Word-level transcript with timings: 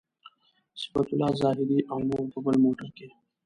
صفت 0.81 1.07
الله 1.13 1.31
زاهدي 1.41 1.79
او 1.91 1.97
نور 2.09 2.25
په 2.33 2.39
بل 2.45 2.55
موټر 2.65 2.89
کې. 2.97 3.07